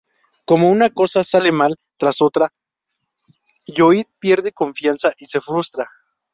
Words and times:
Como 0.45 0.71
una 0.71 0.89
cosa 0.89 1.23
sale 1.23 1.51
mal 1.51 1.75
tras 1.97 2.23
otra, 2.23 2.49
Lloyd 3.67 4.07
pierde 4.17 4.51
confianza 4.51 5.13
y 5.19 5.27
se 5.27 5.39
frustra. 5.41 5.85